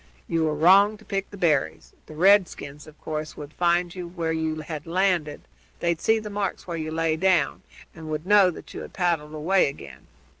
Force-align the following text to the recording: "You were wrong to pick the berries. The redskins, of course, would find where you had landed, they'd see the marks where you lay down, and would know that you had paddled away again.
"You 0.27 0.45
were 0.45 0.55
wrong 0.55 0.97
to 0.97 1.05
pick 1.05 1.29
the 1.29 1.37
berries. 1.37 1.93
The 2.07 2.15
redskins, 2.15 2.87
of 2.87 2.99
course, 3.01 3.37
would 3.37 3.53
find 3.53 3.93
where 4.17 4.31
you 4.31 4.61
had 4.61 4.87
landed, 4.87 5.41
they'd 5.79 6.01
see 6.01 6.17
the 6.17 6.31
marks 6.31 6.65
where 6.65 6.75
you 6.77 6.89
lay 6.89 7.15
down, 7.17 7.61
and 7.93 8.09
would 8.09 8.25
know 8.25 8.49
that 8.49 8.73
you 8.73 8.81
had 8.81 8.93
paddled 8.93 9.35
away 9.35 9.69
again. 9.69 10.07